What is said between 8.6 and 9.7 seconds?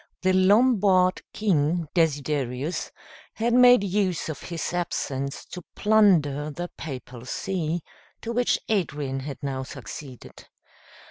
Adrian had now